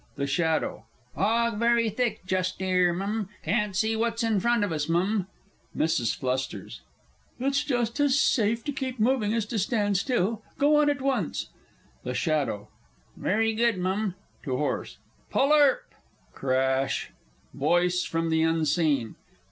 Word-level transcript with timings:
THE 0.15 0.25
SHADOW. 0.25 0.85
Fog 1.13 1.59
very 1.59 1.87
thick 1.91 2.25
just 2.25 2.59
'ere, 2.59 2.91
M'm. 2.91 3.29
Can't 3.43 3.75
see 3.75 3.95
what's 3.95 4.23
in 4.23 4.39
front 4.39 4.63
of 4.63 4.71
us, 4.71 4.89
M'm. 4.89 5.27
MRS. 5.77 6.55
F. 6.55 6.81
It's 7.43 7.63
just 7.63 7.99
as 7.99 8.19
safe 8.19 8.63
to 8.63 8.71
keep 8.71 8.99
moving 8.99 9.31
as 9.31 9.45
to 9.45 9.59
stand 9.59 9.97
still 9.97 10.41
go 10.57 10.81
on 10.81 10.89
at 10.89 11.03
once. 11.03 11.49
THE 12.03 12.17
S. 12.17 12.67
Very 13.15 13.53
good, 13.53 13.77
M'm. 13.77 14.15
(To 14.41 14.57
horse.) 14.57 14.97
Pull 15.29 15.51
urp! 15.51 15.83
[Crash! 16.33 17.11
VOICE 17.53 18.03
FROM 18.03 18.31
THE 18.31 18.41
UNSEEN. 18.41 19.13